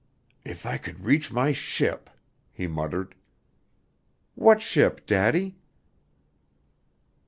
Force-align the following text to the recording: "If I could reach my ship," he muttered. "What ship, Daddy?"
"If 0.43 0.65
I 0.65 0.79
could 0.79 1.05
reach 1.05 1.31
my 1.31 1.51
ship," 1.51 2.09
he 2.51 2.65
muttered. 2.65 3.13
"What 4.33 4.59
ship, 4.63 5.05
Daddy?" 5.05 5.59